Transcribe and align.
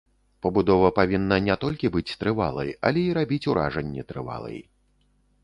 Пабудова 0.43 0.87
павінна 0.99 1.37
не 1.47 1.57
толькі 1.65 1.91
быць 1.97 2.15
трывалай, 2.23 2.73
але 2.91 3.05
і 3.11 3.13
рабіць 3.19 3.41
уражанне 3.55 4.01
трывалай. 4.15 4.57